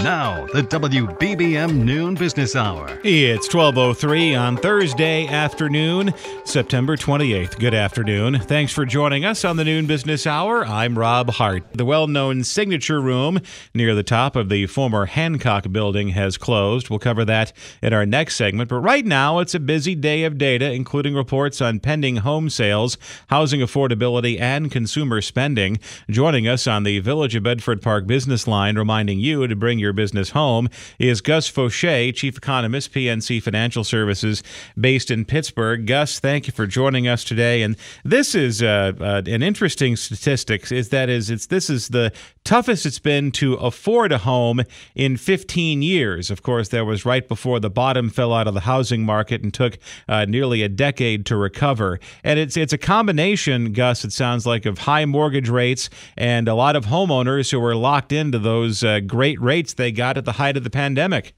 [0.00, 2.98] Now, the WBBM Noon Business Hour.
[3.04, 6.12] It's 12:03 on Thursday afternoon,
[6.44, 7.58] September 28th.
[7.58, 8.40] Good afternoon.
[8.40, 10.66] Thanks for joining us on the Noon Business Hour.
[10.66, 11.72] I'm Rob Hart.
[11.72, 13.40] The well-known Signature Room
[13.72, 16.90] near the top of the former Hancock building has closed.
[16.90, 20.36] We'll cover that in our next segment, but right now it's a busy day of
[20.36, 22.98] data including reports on pending home sales,
[23.28, 25.78] housing affordability, and consumer spending.
[26.10, 29.92] Joining us on the Village of Bedford Park business line reminding you to bring your
[29.92, 30.68] business home
[30.98, 34.42] is Gus Faucher, Chief Economist, PNC Financial Services,
[34.80, 35.86] based in Pittsburgh.
[35.86, 37.62] Gus, thank you for joining us today.
[37.62, 40.72] And this is uh, uh, an interesting statistic.
[40.72, 42.12] Is that is it's this is the
[42.44, 44.62] toughest it's been to afford a home
[44.94, 46.30] in 15 years.
[46.30, 49.52] Of course, that was right before the bottom fell out of the housing market and
[49.52, 52.00] took uh, nearly a decade to recover.
[52.22, 54.04] And it's it's a combination, Gus.
[54.04, 58.12] It sounds like of high mortgage rates and a lot of homeowners who are locked
[58.12, 61.34] into those uh, great rates they got at the height of the pandemic.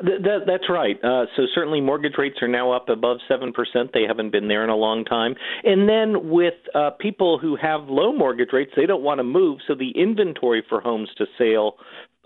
[0.00, 1.02] That, that's right.
[1.02, 3.92] Uh, so certainly mortgage rates are now up above seven percent.
[3.94, 5.34] They haven't been there in a long time.
[5.62, 9.60] And then with uh, people who have low mortgage rates, they don't want to move.
[9.66, 11.76] So the inventory for homes to sale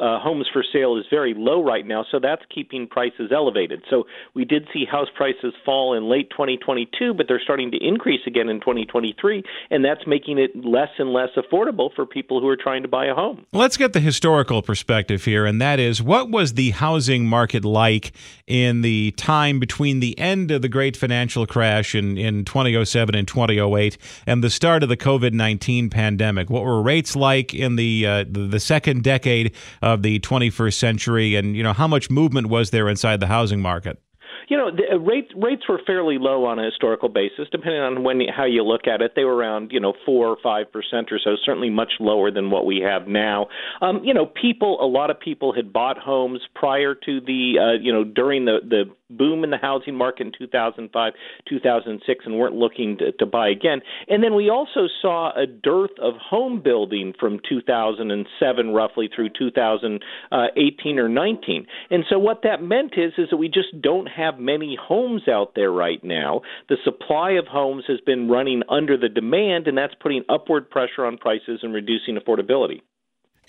[0.01, 3.83] uh, homes for sale is very low right now, so that's keeping prices elevated.
[3.91, 4.05] So
[4.35, 8.49] we did see house prices fall in late 2022, but they're starting to increase again
[8.49, 12.83] in 2023, and that's making it less and less affordable for people who are trying
[12.83, 13.45] to buy a home.
[13.53, 18.13] Let's get the historical perspective here, and that is what was the housing market like
[18.47, 23.27] in the time between the end of the great financial crash in, in 2007 and
[23.27, 26.51] 2008 and the start of the COVID 19 pandemic?
[26.51, 29.55] What were rates like in the, uh, the, the second decade?
[29.93, 33.61] Of the 21st century, and you know how much movement was there inside the housing
[33.61, 34.01] market?
[34.49, 38.03] You know, the uh, rates rates were fairly low on a historical basis, depending on
[38.03, 39.13] when how you look at it.
[39.15, 42.51] They were around you know four or five percent or so, certainly much lower than
[42.51, 43.49] what we have now.
[43.83, 47.83] Um, you know, people, a lot of people had bought homes prior to the uh,
[47.83, 51.13] you know during the the boom in the housing market in 2005,
[51.49, 53.81] 2006, and weren't looking to, to buy again.
[54.09, 60.99] And then we also saw a dearth of home building from 2007 roughly through 2018
[60.99, 61.67] or 19.
[61.91, 65.53] And so what that meant is is that we just don't have many homes out
[65.55, 66.43] there right now.
[66.69, 71.05] The supply of homes has been running under the demand, and that's putting upward pressure
[71.05, 72.81] on prices and reducing affordability.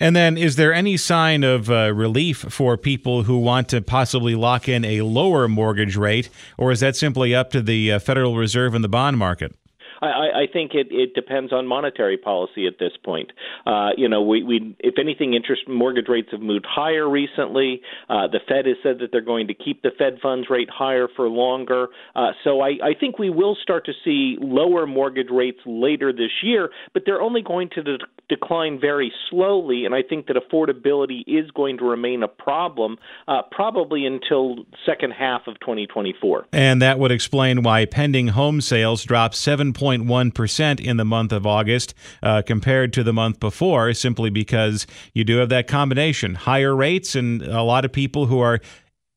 [0.02, 4.34] And then, is there any sign of uh, relief for people who want to possibly
[4.34, 8.36] lock in a lower mortgage rate, or is that simply up to the uh, Federal
[8.36, 9.54] Reserve and the bond market?
[10.00, 13.32] I, I think it, it depends on monetary policy at this point.
[13.66, 17.82] Uh, you know, we, we if anything, interest mortgage rates have moved higher recently.
[18.08, 21.08] Uh, the Fed has said that they're going to keep the Fed funds rate higher
[21.14, 21.88] for longer.
[22.14, 26.30] Uh, so I, I think we will start to see lower mortgage rates later this
[26.42, 29.84] year, but they're only going to de- decline very slowly.
[29.84, 32.96] And I think that affordability is going to remain a problem
[33.28, 36.46] uh, probably until second half of 2024.
[36.52, 41.32] And that would explain why pending home sales dropped seven point 0.1% in the month
[41.32, 46.34] of August uh, compared to the month before, simply because you do have that combination
[46.34, 48.60] higher rates and a lot of people who are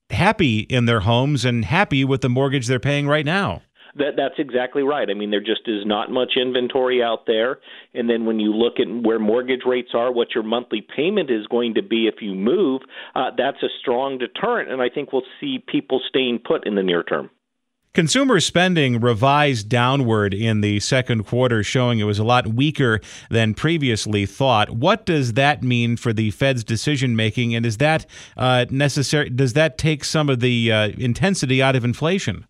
[0.10, 3.62] happy in their homes and happy with the mortgage they're paying right now.
[3.96, 5.08] That that's exactly right.
[5.08, 7.60] I mean, there just is not much inventory out there.
[7.94, 11.46] And then when you look at where mortgage rates are, what your monthly payment is
[11.46, 12.82] going to be if you move,
[13.14, 14.72] uh, that's a strong deterrent.
[14.72, 17.30] And I think we'll see people staying put in the near term.
[17.94, 23.00] Consumer spending revised downward in the second quarter, showing it was a lot weaker
[23.30, 24.72] than previously thought.
[24.72, 29.30] What does that mean for the Fed's decision making, and is that uh, necessary?
[29.30, 32.48] Does that take some of the uh, intensity out of inflation?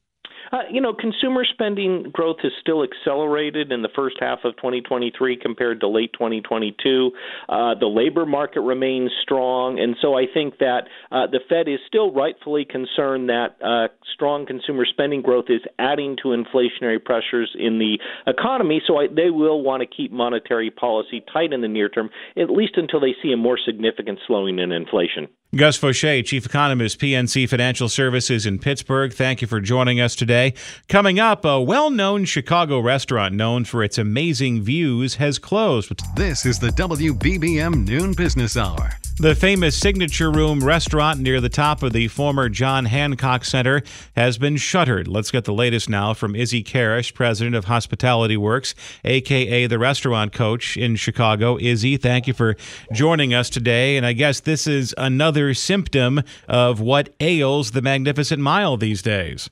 [0.53, 5.35] Uh, you know, consumer spending growth has still accelerated in the first half of 2023
[5.41, 7.11] compared to late 2022.
[7.49, 11.79] Uh, the labor market remains strong, and so I think that uh, the Fed is
[11.87, 17.79] still rightfully concerned that uh, strong consumer spending growth is adding to inflationary pressures in
[17.79, 17.97] the
[18.27, 18.79] economy.
[18.85, 22.51] So I, they will want to keep monetary policy tight in the near term, at
[22.51, 25.29] least until they see a more significant slowing in inflation.
[25.55, 29.13] Gus Faucher, Chief Economist, PNC Financial Services in Pittsburgh.
[29.13, 30.55] Thank you for joining us today.
[30.89, 35.91] Coming up, a well known Chicago restaurant known for its amazing views has closed.
[36.15, 38.89] This is the WBBM Noon Business Hour.
[39.17, 43.83] The famous Signature Room restaurant near the top of the former John Hancock Center
[44.15, 45.07] has been shuttered.
[45.07, 48.73] Let's get the latest now from Izzy Kharasch, president of Hospitality Works,
[49.05, 51.59] aka the restaurant coach in Chicago.
[51.59, 52.55] Izzy, thank you for
[52.91, 53.97] joining us today.
[53.97, 59.47] And I guess this is another symptom of what ails the Magnificent Mile these days.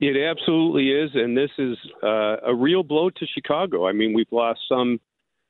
[0.00, 3.86] It absolutely is, and this is uh, a real blow to Chicago.
[3.86, 5.00] I mean, we've lost some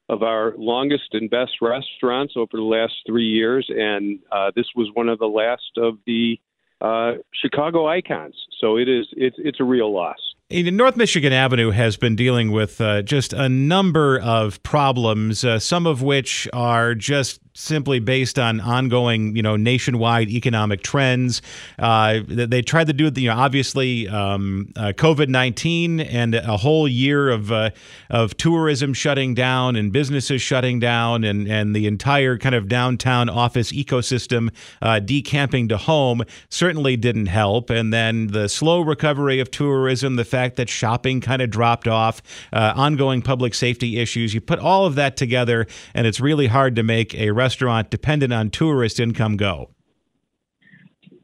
[0.09, 4.89] of our longest and best restaurants over the last three years, and uh, this was
[4.95, 6.39] one of the last of the
[6.81, 8.35] uh, Chicago icons.
[8.61, 10.19] So it is it's it's a real loss.
[10.51, 15.87] North Michigan Avenue has been dealing with uh, just a number of problems, uh, some
[15.87, 21.41] of which are just simply based on ongoing, you know, nationwide economic trends.
[21.79, 26.57] Uh, they tried to do it, you know, obviously um, uh, COVID nineteen and a
[26.57, 27.71] whole year of uh,
[28.11, 33.29] of tourism shutting down and businesses shutting down and and the entire kind of downtown
[33.29, 34.51] office ecosystem
[34.83, 37.71] uh, decamping to home certainly didn't help.
[37.71, 42.21] And then the slow recovery of tourism, the fact that shopping kind of dropped off,
[42.53, 44.35] uh, ongoing public safety issues.
[44.35, 48.33] You put all of that together, and it's really hard to make a restaurant dependent
[48.33, 49.69] on tourist income go?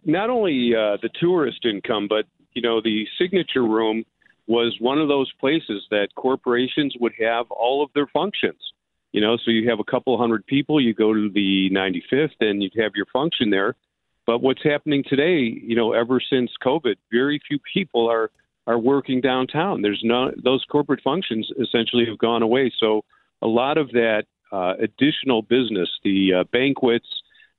[0.05, 4.05] Not only uh, the tourist income, but you know the signature room
[4.47, 8.61] was one of those places that corporations would have all of their functions.
[9.13, 12.63] You know, so you have a couple hundred people, you go to the 95th, and
[12.63, 13.75] you have your function there.
[14.27, 15.39] But what's happening today,
[15.71, 18.31] you know, ever since COVID, very few people are
[18.67, 19.81] are working downtown.
[19.81, 22.71] There's no those corporate functions essentially have gone away.
[22.79, 23.05] So
[23.41, 27.07] a lot of that uh, additional business, the uh, banquets,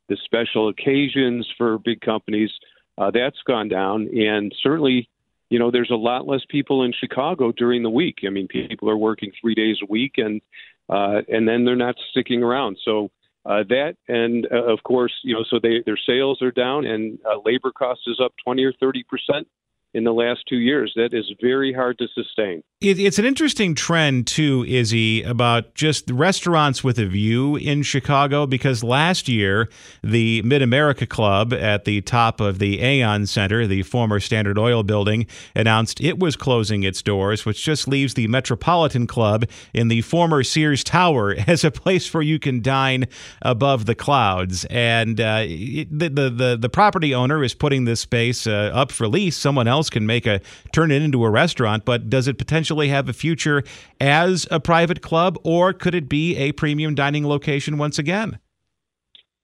[0.09, 2.51] the special occasions for big companies,
[2.97, 4.09] uh, that's gone down.
[4.17, 5.09] And certainly,
[5.49, 8.19] you know, there's a lot less people in Chicago during the week.
[8.25, 10.41] I mean, people are working three days a week, and
[10.89, 12.77] uh, and then they're not sticking around.
[12.83, 13.11] So
[13.45, 17.17] uh, that, and uh, of course, you know, so they, their sales are down, and
[17.25, 19.47] uh, labor cost is up 20 or 30 percent
[19.93, 20.93] in the last two years.
[20.95, 22.63] That is very hard to sustain.
[22.81, 28.47] It, it's an interesting trend, too, Izzy, about just restaurants with a view in Chicago
[28.47, 29.69] because last year,
[30.01, 34.81] the Mid America Club at the top of the Aon Center, the former Standard Oil
[34.81, 40.01] building, announced it was closing its doors, which just leaves the Metropolitan Club in the
[40.01, 43.05] former Sears Tower as a place where you can dine
[43.41, 44.65] above the clouds.
[44.65, 48.91] And uh, it, the, the, the, the, property owner is putting this space uh, up
[48.91, 49.37] for lease.
[49.37, 50.39] Someone else else can make a
[50.71, 53.63] turn it into a restaurant, but does it potentially have a future
[53.99, 58.37] as a private club, or could it be a premium dining location once again?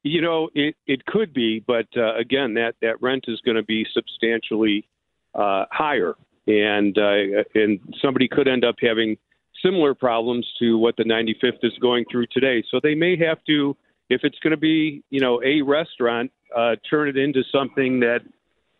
[0.04, 3.64] You know, it it could be, but uh, again, that that rent is going to
[3.64, 4.88] be substantially
[5.34, 6.14] uh, higher,
[6.46, 9.18] and uh, and somebody could end up having
[9.66, 12.64] similar problems to what the 95th is going through today.
[12.70, 13.76] So they may have to,
[14.08, 18.20] if it's going to be, you know, a restaurant, uh, turn it into something that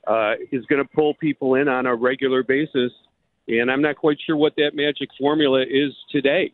[0.08, 2.92] uh, is going to pull people in on a regular basis.
[3.48, 6.54] And I'm not quite sure what that magic formula is today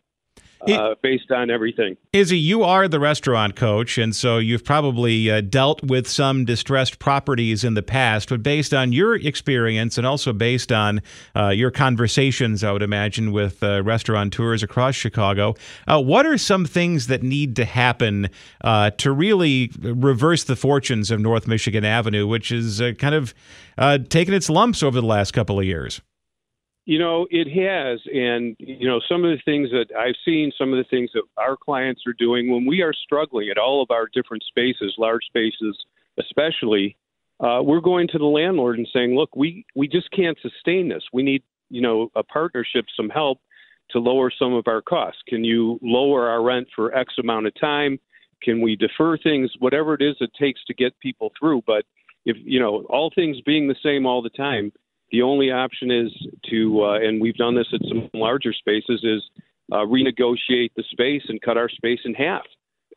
[0.72, 1.98] uh, based on everything.
[2.14, 7.00] Izzy, you are the restaurant coach, and so you've probably uh, dealt with some distressed
[7.00, 8.30] properties in the past.
[8.30, 11.02] But based on your experience and also based on
[11.36, 15.56] uh, your conversations, I would imagine, with uh, restaurateurs across Chicago,
[15.88, 18.30] uh, what are some things that need to happen
[18.62, 23.34] uh, to really reverse the fortunes of North Michigan Avenue, which is kind of
[24.10, 26.02] taken its lumps over the last couple of years?
[26.86, 28.02] You know, it has.
[28.14, 31.24] And, you know, some of the things that I've seen, some of the things that
[31.38, 35.24] our clients are doing when we are struggling at all of our different spaces, large
[35.26, 35.78] spaces
[36.20, 36.98] especially,
[37.40, 41.04] uh, we're going to the landlord and saying, look, we, we just can't sustain this.
[41.12, 43.40] We need, you know, a partnership, some help
[43.92, 45.22] to lower some of our costs.
[45.28, 48.00] Can you lower our rent for X amount of time?
[48.42, 51.64] Can we defer things, whatever it is it takes to get people through?
[51.66, 51.86] But
[52.26, 54.72] if, you know, all things being the same all the time,
[55.14, 56.12] the only option is
[56.50, 59.22] to, uh, and we've done this at some larger spaces, is
[59.72, 62.42] uh, renegotiate the space and cut our space in half,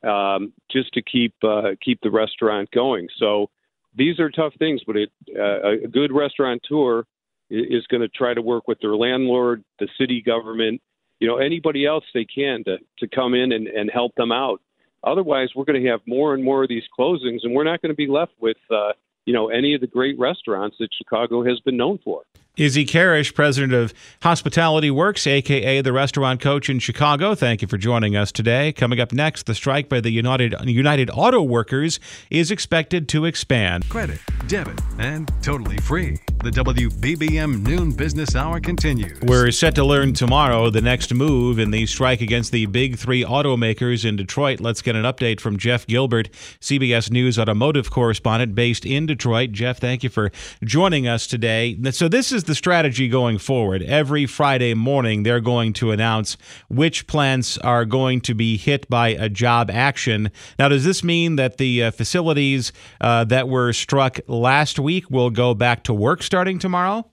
[0.02, 3.06] um, just to keep uh, keep the restaurant going.
[3.18, 3.50] So
[3.94, 7.04] these are tough things, but it, uh, a good restaurateur
[7.50, 10.80] is going to try to work with their landlord, the city government,
[11.20, 14.60] you know, anybody else they can to, to come in and, and help them out.
[15.04, 17.92] Otherwise, we're going to have more and more of these closings, and we're not going
[17.92, 18.92] to be left with, uh,
[19.26, 22.22] you know, any of the great restaurants that Chicago has been known for.
[22.56, 27.34] Izzy Kharasch, president of Hospitality Works, aka the restaurant coach in Chicago.
[27.34, 28.72] Thank you for joining us today.
[28.72, 33.86] Coming up next, the strike by the United United Auto Workers is expected to expand.
[33.90, 36.16] Credit, debit, and totally free.
[36.42, 39.20] The WBBM Noon Business Hour continues.
[39.20, 43.22] We're set to learn tomorrow the next move in the strike against the big three
[43.22, 44.60] automakers in Detroit.
[44.60, 49.52] Let's get an update from Jeff Gilbert, CBS News automotive correspondent based in Detroit.
[49.52, 50.30] Jeff, thank you for
[50.64, 51.76] joining us today.
[51.90, 53.82] So this is the strategy going forward.
[53.82, 56.36] Every Friday morning, they're going to announce
[56.68, 60.30] which plants are going to be hit by a job action.
[60.58, 65.30] Now, does this mean that the uh, facilities uh, that were struck last week will
[65.30, 67.10] go back to work starting tomorrow?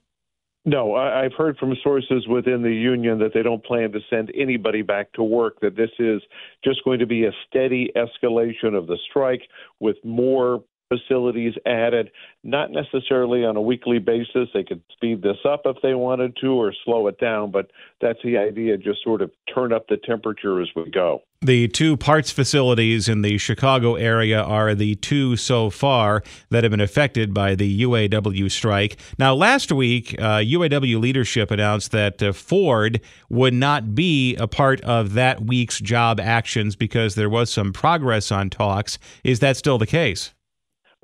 [0.66, 4.80] No, I've heard from sources within the union that they don't plan to send anybody
[4.80, 6.22] back to work, that this is
[6.64, 9.42] just going to be a steady escalation of the strike
[9.78, 12.10] with more facilities added,
[12.42, 14.48] not necessarily on a weekly basis.
[14.52, 18.18] They could speed this up if they wanted to or slow it down, but that's
[18.22, 21.22] the idea, just sort of turn up the temperature as we go.
[21.40, 26.70] The two parts facilities in the Chicago area are the two so far that have
[26.70, 28.98] been affected by the UAW strike.
[29.18, 34.80] Now, last week, uh, UAW leadership announced that uh, Ford would not be a part
[34.82, 38.98] of that week's job actions because there was some progress on talks.
[39.22, 40.32] Is that still the case?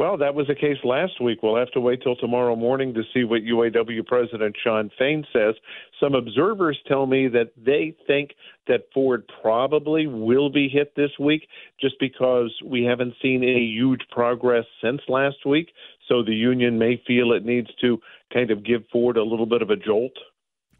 [0.00, 1.42] Well, that was the case last week.
[1.42, 5.54] We'll have to wait till tomorrow morning to see what UAW President Shawn Fain says.
[6.02, 8.30] Some observers tell me that they think
[8.66, 11.46] that Ford probably will be hit this week
[11.78, 15.68] just because we haven't seen any huge progress since last week.
[16.08, 18.00] So the union may feel it needs to
[18.32, 20.16] kind of give Ford a little bit of a jolt.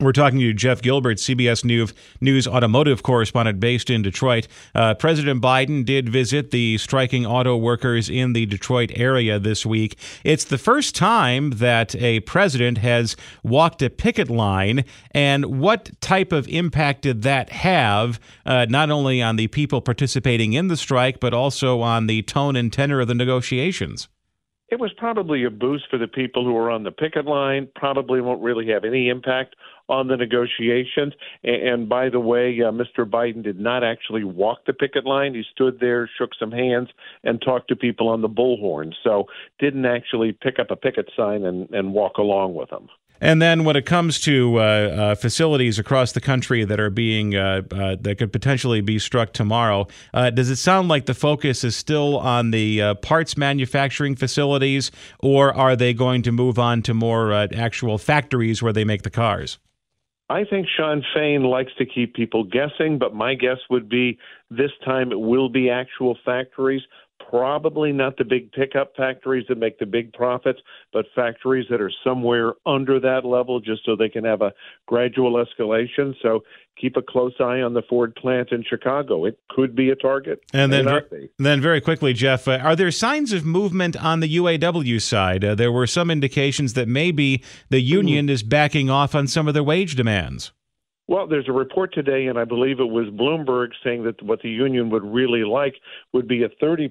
[0.00, 1.62] We're talking to Jeff Gilbert, CBS
[2.23, 4.49] News automotive correspondent based in Detroit.
[4.75, 9.99] Uh, President Biden did visit the striking auto workers in the Detroit area this week.
[10.25, 14.87] It's the first time that a president has walked a picket line.
[15.11, 20.54] And what type of impact did that have, uh, not only on the people participating
[20.54, 24.09] in the strike, but also on the tone and tenor of the negotiations?
[24.71, 28.21] It was probably a boost for the people who were on the picket line, probably
[28.21, 29.57] won't really have any impact
[29.90, 31.12] on the negotiations.
[31.44, 33.04] And, by the way, uh, Mr.
[33.04, 35.35] Biden did not actually walk the picket line.
[35.35, 36.88] He stood there, shook some hands,
[37.25, 38.92] and talked to people on the bullhorn.
[39.04, 39.26] So
[39.59, 42.88] didn't actually pick up a picket sign and, and walk along with them.
[43.20, 47.37] And then when it comes to uh, uh, facilities across the country that are being
[47.37, 51.62] uh, uh that could potentially be struck tomorrow, uh, does it sound like the focus
[51.62, 56.80] is still on the uh, parts manufacturing facilities, or are they going to move on
[56.82, 59.59] to more actual factories where they make the cars?
[60.30, 64.16] I think Shawn Fain likes to keep people guessing, but my guess would be
[64.49, 66.82] this time it will be actual factories.
[67.28, 70.60] Probably not the big pickup factories that make the big profits,
[70.92, 74.52] but factories that are somewhere under that level just so they can have a
[74.86, 76.14] gradual escalation.
[76.22, 76.42] So
[76.80, 79.24] keep a close eye on the Ford plant in Chicago.
[79.24, 80.40] It could be a target.
[80.52, 84.36] And then, ver- then very quickly, Jeff, uh, are there signs of movement on the
[84.36, 85.44] UAW side?
[85.44, 88.32] Uh, there were some indications that maybe the union mm-hmm.
[88.32, 90.52] is backing off on some of their wage demands.
[91.11, 94.49] Well, there's a report today, and I believe it was Bloomberg saying that what the
[94.49, 95.75] union would really like
[96.12, 96.88] would be a 30%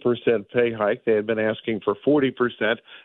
[0.50, 1.06] pay hike.
[1.06, 2.34] They had been asking for 40%,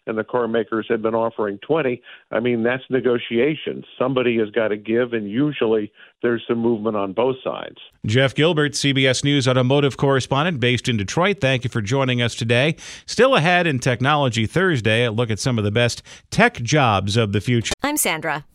[0.08, 2.02] and the car makers had been offering 20.
[2.32, 3.84] I mean, that's negotiations.
[3.96, 7.76] Somebody has got to give, and usually there's some movement on both sides.
[8.04, 11.40] Jeff Gilbert, CBS News automotive correspondent based in Detroit.
[11.40, 12.74] Thank you for joining us today.
[13.06, 17.30] Still ahead in Technology Thursday, a look at some of the best tech jobs of
[17.30, 17.72] the future.
[17.84, 18.46] I'm Sandra,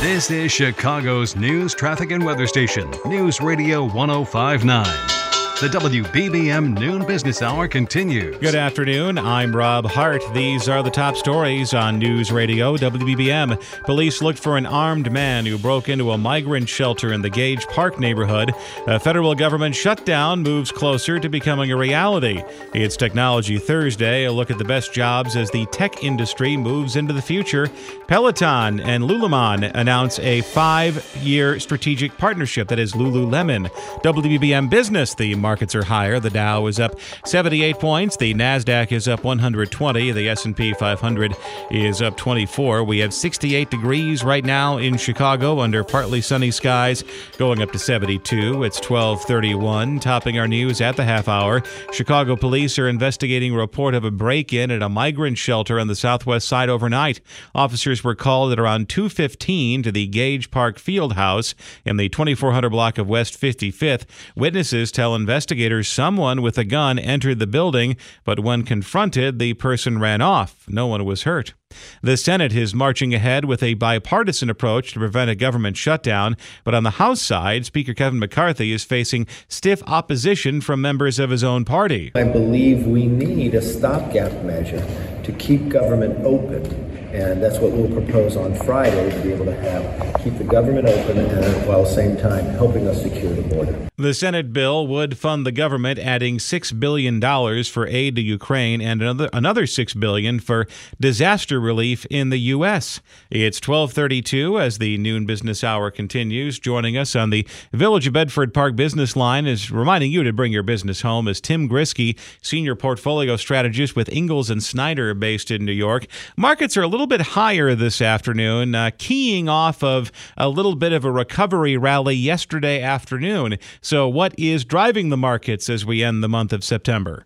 [0.00, 5.19] This is Chicago's news, traffic, and weather station, News Radio 1059.
[5.60, 8.38] The WBBM Noon Business Hour continues.
[8.38, 9.18] Good afternoon.
[9.18, 10.22] I'm Rob Hart.
[10.32, 13.60] These are the top stories on News Radio WBBM.
[13.84, 17.66] Police looked for an armed man who broke into a migrant shelter in the Gage
[17.66, 18.54] Park neighborhood.
[18.86, 22.42] A federal government shutdown moves closer to becoming a reality.
[22.72, 27.12] It's Technology Thursday, a look at the best jobs as the tech industry moves into
[27.12, 27.68] the future.
[28.08, 33.68] Peloton and Lululemon announce a five year strategic partnership that is Lululemon.
[34.02, 36.20] WBBM Business, the markets are higher.
[36.20, 38.16] The Dow is up 78 points.
[38.16, 40.12] The Nasdaq is up 120.
[40.12, 41.34] The S&P 500
[41.72, 42.84] is up 24.
[42.84, 47.02] We have 68 degrees right now in Chicago under partly sunny skies,
[47.36, 48.62] going up to 72.
[48.62, 49.98] It's 12:31.
[49.98, 51.64] Topping our news at the half hour.
[51.92, 55.96] Chicago police are investigating a report of a break-in at a migrant shelter on the
[55.96, 57.20] southwest side overnight.
[57.56, 62.70] Officers were called at around 2:15 to the Gage Park Field House in the 2400
[62.70, 64.06] block of West 55th.
[64.36, 69.54] Witnesses tell investigators investigators someone with a gun entered the building, but when confronted, the
[69.54, 70.66] person ran off.
[70.68, 71.54] No one was hurt.
[72.02, 76.74] The Senate is marching ahead with a bipartisan approach to prevent a government shutdown, but
[76.74, 81.42] on the House side, Speaker Kevin McCarthy is facing stiff opposition from members of his
[81.42, 82.12] own party.
[82.14, 84.84] I believe we need a stopgap measure
[85.22, 89.54] to keep government open and that's what we'll propose on Friday to be able to
[89.54, 93.42] have keep the government open and while at the same time helping us secure the
[93.42, 93.90] border.
[93.96, 97.20] The Senate bill would fund the government adding $6 billion
[97.64, 100.66] for aid to Ukraine and another, another 6 billion for
[100.98, 103.00] disaster relief in the U.S.
[103.30, 106.58] It's 1232 as the noon business hour continues.
[106.58, 110.52] Joining us on the Village of Bedford Park business line is reminding you to bring
[110.52, 115.66] your business home is Tim Grisky, Senior Portfolio Strategist with Ingalls and Snyder based in
[115.66, 116.06] New York.
[116.38, 120.76] Markets are a little little bit higher this afternoon, uh, keying off of a little
[120.76, 123.56] bit of a recovery rally yesterday afternoon.
[123.80, 127.24] So, what is driving the markets as we end the month of September?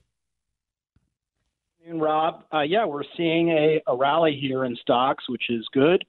[1.93, 6.05] Rob, uh, yeah, we're seeing a, a, rally here in stocks, which is good,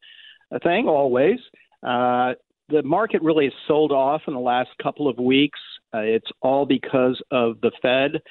[0.52, 1.40] a thing always.
[1.82, 2.34] Uh,
[2.70, 5.60] the market really has sold off in the last couple of weeks.
[5.92, 8.22] Uh, it's all because of the Fed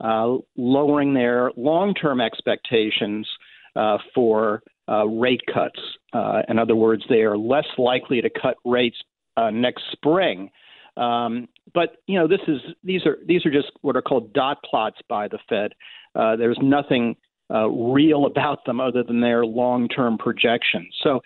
[0.00, 3.28] uh, lowering their long term expectations
[3.74, 5.80] uh, for uh, rate cuts.
[6.12, 8.96] Uh, in other words, they are less likely to cut rates
[9.36, 10.50] uh, next spring.
[10.96, 14.58] Um, but you know, this is these are these are just what are called dot
[14.68, 15.72] plots by the Fed.
[16.14, 17.16] Uh, there's nothing
[17.52, 20.94] uh, real about them other than their long-term projections.
[21.02, 21.20] So,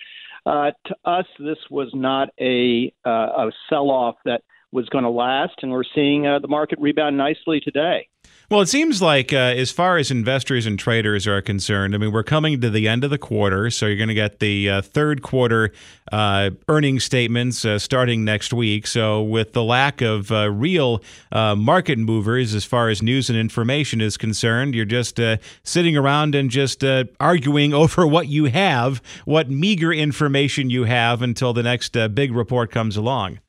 [0.47, 4.42] uh, to us, this was not a a sell-off that
[4.73, 8.09] was going to last, and we're seeing the market rebound nicely today.
[8.51, 12.13] Well, it seems like uh, as far as investors and traders are concerned, I mean,
[12.13, 14.81] we're coming to the end of the quarter, so you're going to get the uh,
[14.81, 15.71] third quarter
[16.13, 18.87] uh, earnings statements uh, starting next week.
[18.87, 23.39] So, with the lack of uh, real uh, market movers as far as news and
[23.39, 25.21] information is concerned, you're just
[25.63, 26.83] sitting around and just
[27.21, 32.71] arguing over what you have, what meager information you have until the next big report
[32.71, 33.41] comes along.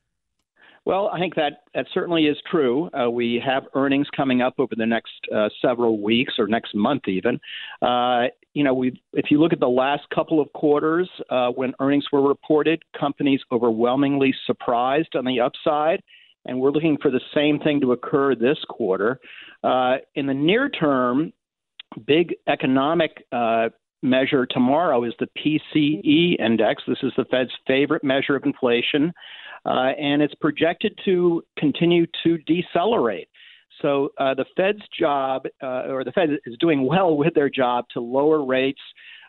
[0.86, 2.90] Well, I think that that certainly is true.
[2.94, 7.08] Uh, we have earnings coming up over the next uh, several weeks or next month,
[7.08, 7.40] even.
[7.82, 11.74] Uh, you know, we if you look at the last couple of quarters uh, when
[11.80, 16.02] earnings were reported, companies overwhelmingly surprised on the upside,
[16.46, 19.20] and we're looking for the same thing to occur this quarter.
[19.64, 21.32] Uh, in the near term,
[22.06, 23.70] big economic uh,
[24.02, 26.84] measure tomorrow is the PCE index.
[26.88, 29.14] This is the Fed's favorite measure of inflation
[29.66, 33.28] uh, and it's projected to continue to decelerate.
[33.82, 37.86] So uh, the Fed's job, uh, or the Fed is doing well with their job
[37.94, 38.82] to lower rates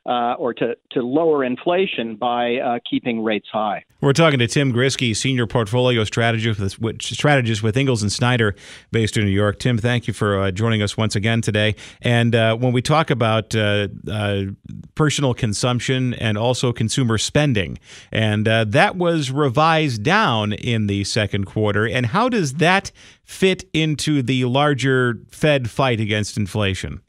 [0.06, 3.84] uh, or to, to lower inflation by uh, keeping rates high.
[4.00, 8.54] We're talking to Tim Grisky, senior portfolio strategist with, strategist with Ingalls and Snyder,
[8.90, 9.58] based in New York.
[9.58, 11.74] Tim, thank you for uh, joining us once again today.
[12.00, 14.44] And uh, when we talk about uh, uh,
[14.94, 17.78] personal consumption and also consumer spending,
[18.10, 21.86] and that was revised down in the second quarter.
[21.86, 22.90] And how does that
[23.22, 27.02] fit into the larger Fed fight against inflation?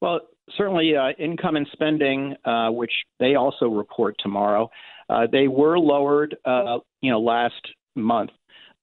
[0.00, 0.20] Well,
[0.56, 4.70] certainly uh, income and spending, uh, which they also report tomorrow,
[5.08, 7.60] uh, they were lowered, uh, you know, last
[7.94, 8.30] month,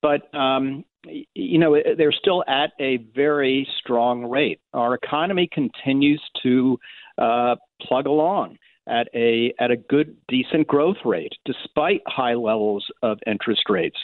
[0.02, 0.86] but um,
[1.34, 4.60] you know they're still at a very strong rate.
[4.74, 6.78] Our economy continues to
[7.18, 13.20] uh, plug along at a at a good, decent growth rate, despite high levels of
[13.28, 13.98] interest rates.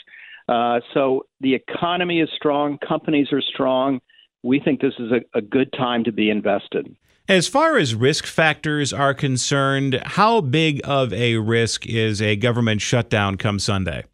[0.48, 4.00] Uh, so the economy is strong, companies are strong.
[4.42, 6.94] We think this is a, a good time to be invested.
[7.28, 12.80] As far as risk factors are concerned, how big of a risk is a government
[12.80, 14.04] shutdown come Sunday?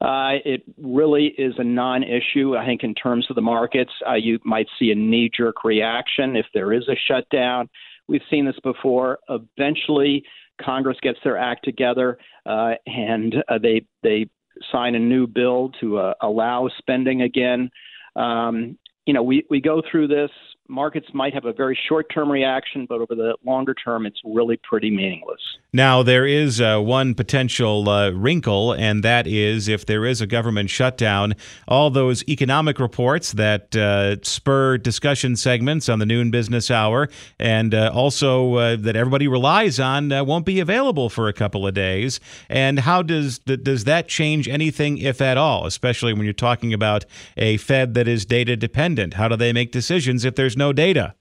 [0.00, 2.56] Uh, it really is a non issue.
[2.56, 6.36] I think, in terms of the markets, uh, you might see a knee jerk reaction
[6.36, 7.68] if there is a shutdown.
[8.06, 9.18] We've seen this before.
[9.28, 10.22] Eventually,
[10.62, 14.28] Congress gets their act together uh, and uh, they, they
[14.70, 17.68] sign a new bill to uh, allow spending again.
[18.14, 20.30] Um, you know, we, we go through this
[20.68, 24.58] markets might have a very short term reaction, but over the longer term, it's really
[24.68, 25.40] pretty meaningless.
[25.72, 30.26] Now, there is uh, one potential uh, wrinkle, and that is if there is a
[30.26, 31.34] government shutdown,
[31.68, 37.74] all those economic reports that uh, spur discussion segments on the noon business hour and
[37.74, 41.74] uh, also uh, that everybody relies on uh, won't be available for a couple of
[41.74, 42.20] days.
[42.48, 46.72] And how does, th- does that change anything, if at all, especially when you're talking
[46.72, 47.04] about
[47.36, 49.14] a Fed that is data dependent?
[49.14, 51.14] How do they make decisions if there's no data?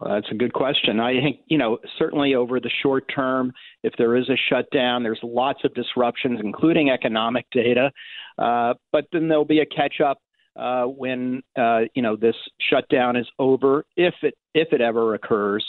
[0.00, 1.00] Well, that's a good question.
[1.00, 5.20] I think, you know, certainly over the short term, if there is a shutdown, there's
[5.22, 7.92] lots of disruptions, including economic data.
[8.36, 10.18] Uh, but then there'll be a catch up
[10.56, 12.34] uh, when, uh, you know, this
[12.70, 15.64] shutdown is over, if it, if it ever occurs.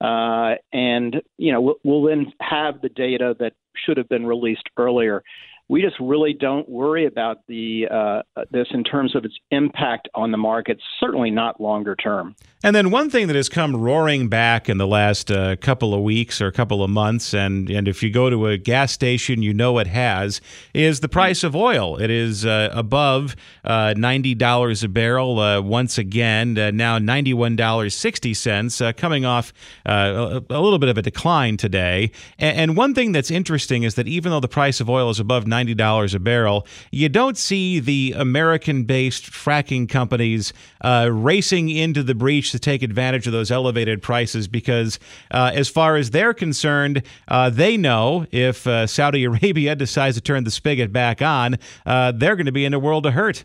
[0.00, 4.68] Uh, and, you know, we'll, we'll then have the data that should have been released
[4.76, 5.22] earlier
[5.68, 10.30] we just really don't worry about the uh, this in terms of its impact on
[10.30, 10.78] the market.
[11.00, 12.36] Certainly not longer term.
[12.62, 16.00] And then one thing that has come roaring back in the last uh, couple of
[16.00, 19.54] weeks or couple of months, and and if you go to a gas station, you
[19.54, 20.40] know it has,
[20.72, 21.98] is the price of oil.
[21.98, 26.58] It is uh, above uh, ninety dollars a barrel uh, once again.
[26.58, 29.52] Uh, now ninety one dollars sixty cents, coming off
[29.86, 32.12] a, a, little bit of a decline today.
[32.38, 35.20] And, and one thing that's interesting is that even though the price of oil is
[35.20, 42.14] above ninety dollars a barrel, you don't see the American-based fracking companies racing into the
[42.14, 44.98] breach to take advantage of those elevated prices because,
[45.30, 50.20] uh, as far as they're concerned, uh, they know if uh, Saudi Arabia decides to
[50.20, 53.44] turn the spigot back on, uh, they're going to be in a world of hurt.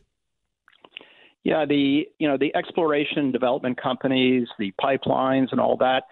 [1.44, 6.04] Yeah, the you know the exploration development companies, the pipelines, and all that,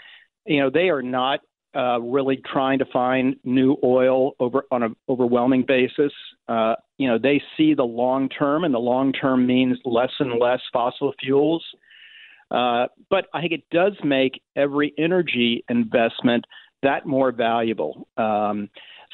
[0.45, 1.41] you know, they are not
[1.75, 6.11] uh, really trying to find new oil over on an overwhelming basis.
[6.47, 10.39] Uh, you know, they see the long term, and the long term means less and
[10.39, 11.63] less fossil fuels.
[12.49, 16.45] Uh, but I think it does make every energy investment
[16.83, 18.07] that more valuable.
[18.17, 18.69] Um,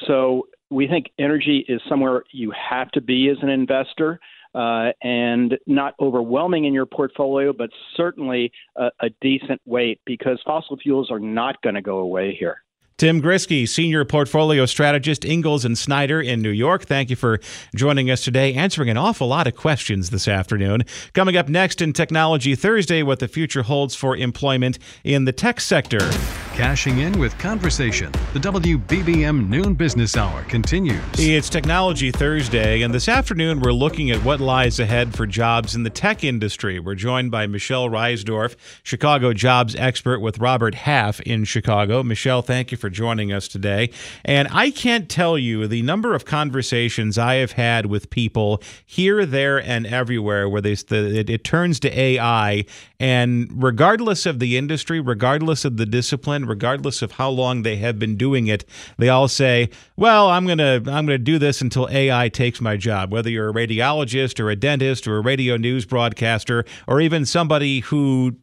[0.06, 4.20] so we think energy is somewhere you have to be as an investor.
[4.54, 10.76] Uh, and not overwhelming in your portfolio, but certainly a, a decent weight because fossil
[10.76, 12.62] fuels are not going to go away here.
[12.96, 16.84] Tim Grisky, Senior Portfolio Strategist, Ingalls and Snyder in New York.
[16.84, 17.40] Thank you for
[17.74, 20.84] joining us today, answering an awful lot of questions this afternoon.
[21.12, 25.60] Coming up next in Technology Thursday, what the future holds for employment in the tech
[25.60, 26.08] sector.
[26.52, 28.12] Cashing in with conversation.
[28.32, 31.02] The WBBM Noon Business Hour continues.
[31.18, 35.82] It's Technology Thursday, and this afternoon we're looking at what lies ahead for jobs in
[35.82, 36.78] the tech industry.
[36.78, 38.54] We're joined by Michelle Reisdorf,
[38.84, 42.04] Chicago jobs expert with Robert Half in Chicago.
[42.04, 43.88] Michelle, thank you for joining us today.
[44.26, 49.24] And I can't tell you the number of conversations I have had with people here,
[49.24, 52.66] there, and everywhere where they, the, it, it turns to AI,
[53.00, 57.98] and regardless of the industry, regardless of the discipline, regardless of how long they have
[57.98, 58.66] been doing it,
[58.98, 63.12] they all say, "Well, I'm to I'm to do this until AI takes my job."
[63.12, 67.80] Whether you're a radiologist or a dentist or a radio news broadcaster or even somebody
[67.80, 68.36] who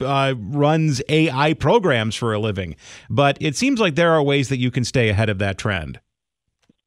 [0.00, 2.76] uh, runs AI programs for a living.
[3.08, 6.00] But it seems like there are ways that you can stay ahead of that trend.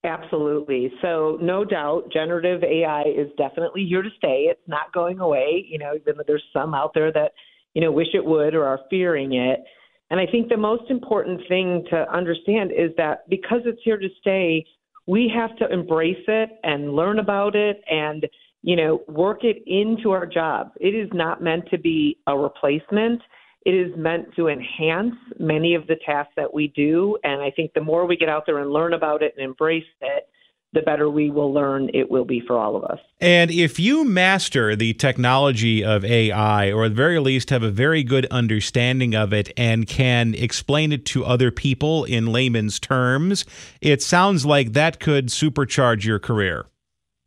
[0.03, 0.91] Absolutely.
[1.01, 4.47] So, no doubt, generative AI is definitely here to stay.
[4.49, 5.65] It's not going away.
[5.67, 7.33] You know, even though there's some out there that,
[7.73, 9.63] you know, wish it would or are fearing it.
[10.09, 14.07] And I think the most important thing to understand is that because it's here to
[14.21, 14.65] stay,
[15.07, 18.25] we have to embrace it and learn about it and,
[18.67, 20.71] you know, work it into our jobs.
[20.81, 23.21] It is not meant to be a replacement.
[23.65, 27.17] It is meant to enhance many of the tasks that we do.
[27.23, 29.85] And I think the more we get out there and learn about it and embrace
[30.01, 30.27] it,
[30.73, 32.99] the better we will learn it will be for all of us.
[33.21, 37.71] And if you master the technology of AI, or at the very least have a
[37.71, 43.45] very good understanding of it and can explain it to other people in layman's terms,
[43.79, 46.65] it sounds like that could supercharge your career.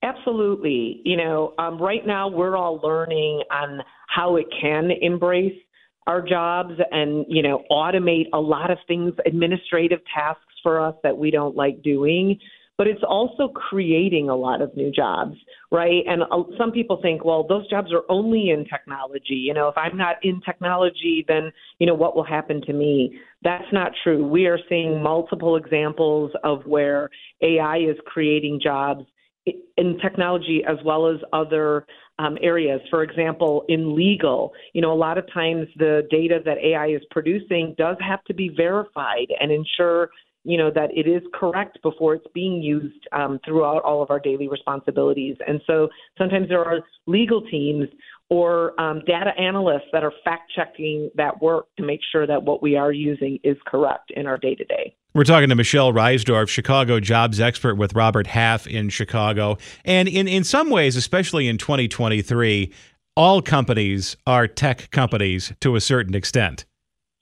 [0.02, 1.02] Absolutely.
[1.04, 5.58] You know, um, right now we're all learning on how it can embrace
[6.06, 11.16] our jobs and, you know, automate a lot of things, administrative tasks for us that
[11.16, 12.38] we don't like doing
[12.80, 15.36] but it's also creating a lot of new jobs,
[15.70, 16.02] right?
[16.06, 19.34] And uh, some people think, well, those jobs are only in technology.
[19.34, 23.20] You know, if I'm not in technology, then, you know, what will happen to me?
[23.42, 24.26] That's not true.
[24.26, 27.10] We are seeing multiple examples of where
[27.42, 29.04] AI is creating jobs
[29.46, 31.86] in technology as well as other
[32.18, 32.80] um, areas.
[32.90, 37.02] For example, in legal, you know, a lot of times the data that AI is
[37.10, 40.10] producing does have to be verified and ensure,
[40.44, 44.20] you know, that it is correct before it's being used um, throughout all of our
[44.20, 45.36] daily responsibilities.
[45.46, 47.88] And so sometimes there are legal teams
[48.28, 52.62] or um, data analysts that are fact checking that work to make sure that what
[52.62, 54.94] we are using is correct in our day to day.
[55.12, 59.58] We're talking to Michelle Reisdorf, Chicago jobs expert with Robert Half in Chicago.
[59.84, 62.72] And in, in some ways, especially in 2023,
[63.16, 66.64] all companies are tech companies to a certain extent.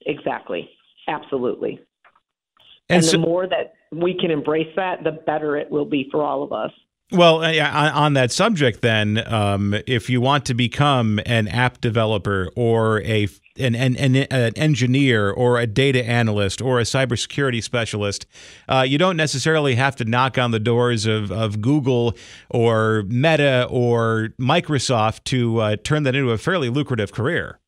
[0.05, 0.69] Exactly.
[1.07, 1.79] Absolutely.
[2.89, 6.07] And, and so, the more that we can embrace that, the better it will be
[6.11, 6.71] for all of us.
[7.11, 12.51] Well, uh, on that subject, then, um, if you want to become an app developer
[12.55, 18.25] or a an, an, an, engineer or a data analyst or a cybersecurity specialist,
[18.69, 22.15] uh, you don't necessarily have to knock on the doors of, of Google
[22.49, 27.59] or Meta or Microsoft to uh, turn that into a fairly lucrative career.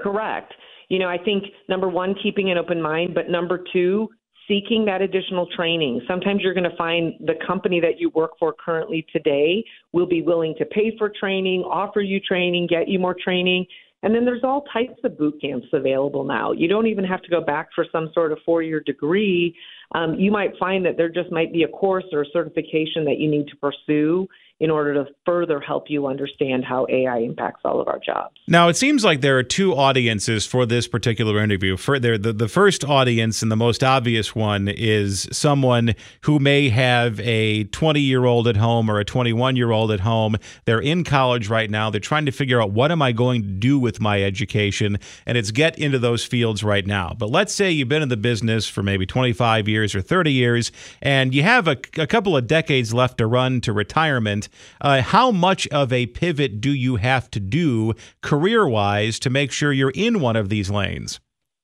[0.00, 0.54] Correct.
[0.88, 4.08] You know, I think number one, keeping an open mind, but number two,
[4.48, 6.00] seeking that additional training.
[6.08, 10.22] Sometimes you're going to find the company that you work for currently today will be
[10.22, 13.66] willing to pay for training, offer you training, get you more training.
[14.02, 16.52] And then there's all types of boot camps available now.
[16.52, 19.54] You don't even have to go back for some sort of four year degree.
[19.92, 23.18] Um, you might find that there just might be a course or a certification that
[23.18, 24.28] you need to pursue
[24.60, 28.34] in order to further help you understand how AI impacts all of our jobs.
[28.48, 31.76] Now, it seems like there are two audiences for this particular interview.
[31.76, 37.20] For the, the first audience and the most obvious one is someone who may have
[37.20, 40.36] a 20 year old at home or a 21 year old at home.
[40.64, 41.90] They're in college right now.
[41.90, 45.38] They're trying to figure out what am I going to do with my education, and
[45.38, 47.14] it's get into those fields right now.
[47.16, 50.72] But let's say you've been in the business for maybe 25 years or 30 years,
[51.00, 54.47] and you have a, a couple of decades left to run to retirement
[54.80, 59.52] uh, how much of a pivot do you have to do career wise to make
[59.52, 61.20] sure you're in one of these lanes?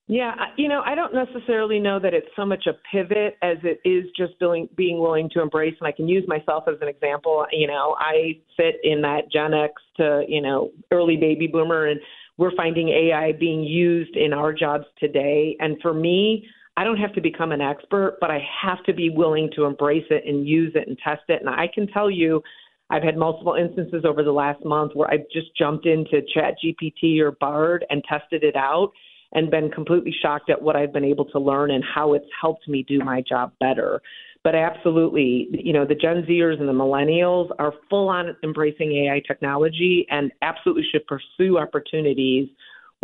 [0.06, 3.80] Yeah, you know, I don't necessarily know that it's so much a pivot as it
[3.88, 5.74] is just being, being willing to embrace.
[5.80, 7.46] And I can use myself as an example.
[7.52, 12.00] You know, I fit in that Gen X to, you know, early baby boomer, and
[12.36, 15.56] we're finding AI being used in our jobs today.
[15.58, 19.08] And for me, I don't have to become an expert, but I have to be
[19.08, 21.40] willing to embrace it and use it and test it.
[21.40, 22.42] And I can tell you,
[22.94, 27.18] I've had multiple instances over the last month where I've just jumped into Chat GPT
[27.18, 28.92] or Bard and tested it out
[29.32, 32.68] and been completely shocked at what I've been able to learn and how it's helped
[32.68, 34.00] me do my job better.
[34.44, 39.20] But absolutely, you know, the Gen Zers and the millennials are full on embracing AI
[39.26, 42.48] technology and absolutely should pursue opportunities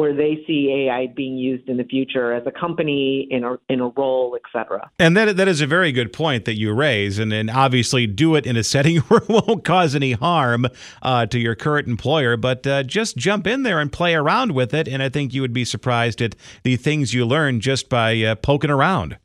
[0.01, 3.81] where they see AI being used in the future as a company in a in
[3.81, 4.91] a role, et cetera.
[4.99, 8.35] And that that is a very good point that you raise, and and obviously do
[8.35, 10.67] it in a setting where it won't cause any harm
[11.03, 14.73] uh, to your current employer, but uh, just jump in there and play around with
[14.73, 18.23] it, and I think you would be surprised at the things you learn just by
[18.23, 19.19] uh, poking around.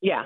[0.00, 0.24] Yeah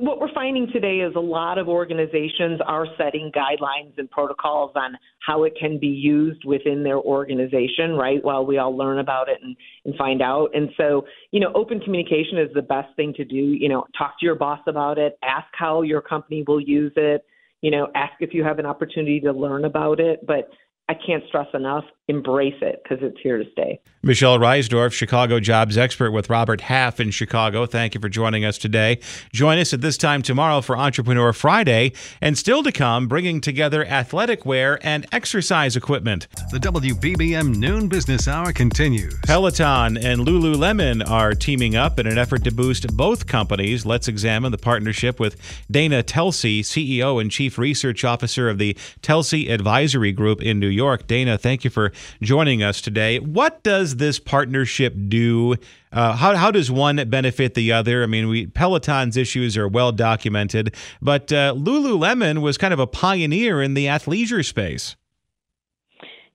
[0.00, 4.96] what we're finding today is a lot of organizations are setting guidelines and protocols on
[5.26, 8.24] how it can be used within their organization, right?
[8.24, 10.48] While we all learn about it and, and find out.
[10.54, 13.36] And so, you know, open communication is the best thing to do.
[13.36, 17.24] You know, talk to your boss about it, ask how your company will use it,
[17.60, 20.26] you know, ask if you have an opportunity to learn about it.
[20.26, 20.48] But
[20.88, 23.80] I can't stress enough, embrace it because it's here to stay.
[24.02, 27.66] Michelle Reisdorf, Chicago jobs expert with Robert Half in Chicago.
[27.66, 29.00] Thank you for joining us today.
[29.32, 33.84] Join us at this time tomorrow for Entrepreneur Friday, and still to come, bringing together
[33.84, 36.28] athletic wear and exercise equipment.
[36.52, 39.18] The WBBM Noon Business Hour continues.
[39.24, 43.84] Peloton and Lululemon are teaming up in an effort to boost both companies.
[43.84, 45.36] Let's examine the partnership with
[45.68, 51.08] Dana Telsey, CEO and Chief Research Officer of the Telsey Advisory Group in New York.
[51.08, 53.18] Dana, thank you for joining us today.
[53.18, 55.56] What does this partnership do?
[55.92, 58.02] Uh, how, how does one benefit the other?
[58.02, 62.86] I mean, we, Peloton's issues are well documented, but uh, Lululemon was kind of a
[62.86, 64.96] pioneer in the athleisure space.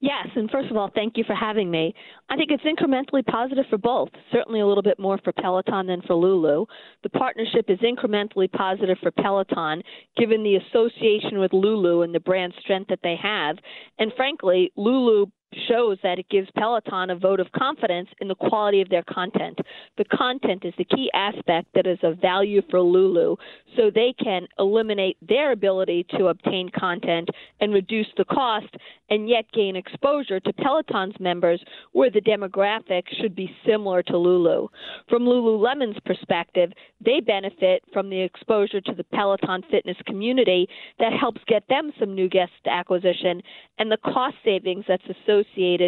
[0.01, 1.93] Yes, and first of all, thank you for having me.
[2.27, 4.09] I think it's incrementally positive for both.
[4.31, 6.65] Certainly a little bit more for Peloton than for Lulu.
[7.03, 9.83] The partnership is incrementally positive for Peloton,
[10.17, 13.57] given the association with Lulu and the brand strength that they have.
[13.99, 15.27] And frankly, Lulu
[15.67, 19.59] shows that it gives Peloton a vote of confidence in the quality of their content.
[19.97, 23.35] The content is the key aspect that is of value for Lulu,
[23.75, 28.73] so they can eliminate their ability to obtain content and reduce the cost
[29.09, 31.61] and yet gain exposure to Peloton's members
[31.91, 34.67] where the demographic should be similar to Lulu.
[35.09, 36.71] From Lululemon's perspective,
[37.03, 40.67] they benefit from the exposure to the Peloton fitness community
[40.99, 43.41] that helps get them some new guest acquisition
[43.79, 45.40] and the cost savings that's associated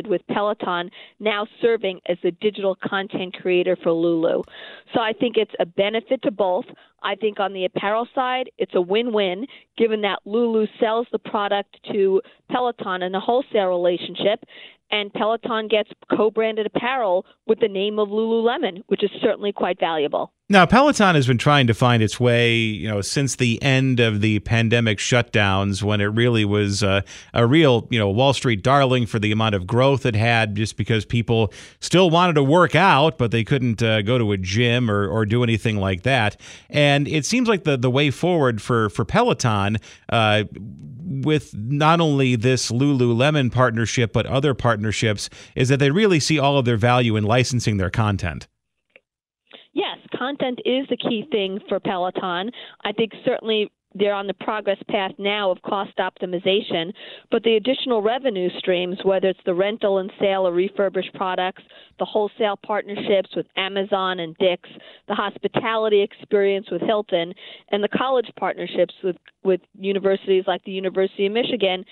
[0.08, 0.90] with Peloton
[1.20, 4.44] now serving as the digital content creator for Lulu.
[4.94, 6.66] So I think it's a benefit to both.
[7.02, 9.46] I think on the apparel side, it's a win win
[9.78, 14.44] given that Lulu sells the product to Peloton in a wholesale relationship,
[14.94, 19.80] and Peloton gets co branded apparel with the name of Lululemon, which is certainly quite
[19.80, 20.32] valuable.
[20.50, 24.22] Now, Peloton has been trying to find its way, you know, since the end of
[24.22, 27.02] the pandemic shutdowns, when it really was uh,
[27.34, 30.78] a real, you know, Wall Street darling for the amount of growth it had, just
[30.78, 34.92] because people still wanted to work out, but they couldn't uh, go to a gym
[34.92, 36.40] or, or do anything like that.
[36.70, 39.78] And it seems like the the way forward for for Peloton.
[40.10, 40.44] Uh,
[41.06, 46.58] with not only this Lululemon partnership, but other partnerships, is that they really see all
[46.58, 48.48] of their value in licensing their content.
[49.74, 52.52] Yes, content is the key thing for Peloton.
[52.84, 56.94] I think certainly they're on the progress path now of cost optimization,
[57.32, 61.64] but the additional revenue streams, whether it's the rental and sale of refurbished products,
[62.00, 64.70] the wholesale partnerships with Amazon and Dick's,
[65.08, 67.34] the hospitality experience with Hilton,
[67.72, 71.86] and the college partnerships with, with universities like the University of Michigan,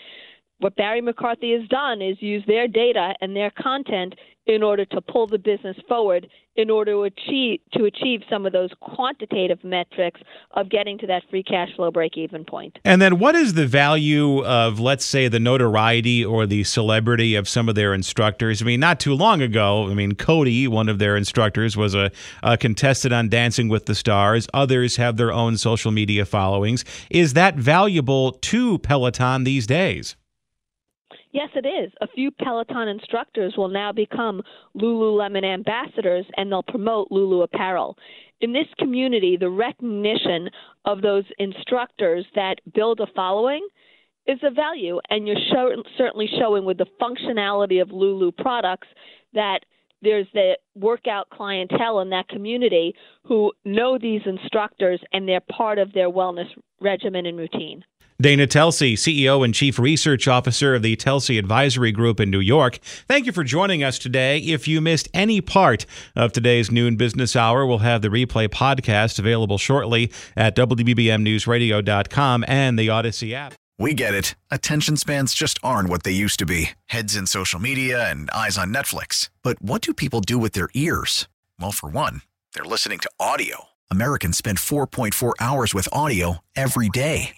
[0.62, 4.13] what Barry McCarthy has done is use their data and their content
[4.45, 8.52] in order to pull the business forward in order to achieve to achieve some of
[8.52, 10.19] those quantitative metrics
[10.52, 12.78] of getting to that free cash flow break even point.
[12.84, 17.47] And then what is the value of let's say the notoriety or the celebrity of
[17.47, 18.62] some of their instructors?
[18.62, 22.12] I mean, not too long ago, I mean Cody, one of their instructors was a,
[22.43, 24.47] a contestant on Dancing with the Stars.
[24.54, 26.84] Others have their own social media followings.
[27.10, 30.15] Is that valuable to Peloton these days?
[31.34, 31.91] Yes, it is.
[32.02, 34.41] A few Peloton instructors will now become
[34.76, 37.98] Lululemon ambassadors and they'll promote Lulu apparel.
[38.41, 40.50] In this community, the recognition
[40.84, 43.65] of those instructors that build a following
[44.28, 48.88] is a value, and you're show, certainly showing with the functionality of Lulu products
[49.34, 49.60] that
[50.02, 55.94] there's the workout clientele in that community who know these instructors and they're part of
[55.94, 56.48] their wellness
[56.80, 57.84] regimen and routine.
[58.22, 62.78] Dana Telsey, CEO and Chief Research Officer of the Telsey Advisory Group in New York.
[63.08, 64.38] Thank you for joining us today.
[64.38, 69.18] If you missed any part of today's noon business hour, we'll have the replay podcast
[69.18, 73.56] available shortly at WBBMNewsRadio.com and the Audacy app.
[73.80, 74.36] We get it.
[74.52, 78.58] Attention spans just aren't what they used to be heads in social media and eyes
[78.58, 79.30] on Netflix.
[79.42, 81.28] But what do people do with their ears?
[81.60, 82.22] Well, for one,
[82.54, 83.70] they're listening to audio.
[83.90, 87.38] Americans spend 4.4 hours with audio every day.